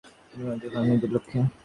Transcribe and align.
তিনি 0.29 0.41
মনোযোগী 0.45 0.75
হন 0.75 0.85
নিজের 0.89 1.11
লক্ষ্যে। 1.15 1.39